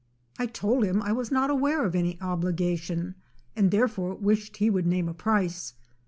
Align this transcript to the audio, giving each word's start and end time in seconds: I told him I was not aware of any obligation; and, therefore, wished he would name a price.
I 0.39 0.47
told 0.47 0.83
him 0.83 0.99
I 1.03 1.11
was 1.11 1.29
not 1.29 1.51
aware 1.51 1.85
of 1.85 1.93
any 1.93 2.19
obligation; 2.21 3.13
and, 3.55 3.69
therefore, 3.69 4.15
wished 4.15 4.57
he 4.57 4.67
would 4.67 4.87
name 4.87 5.07
a 5.07 5.13
price. 5.13 5.75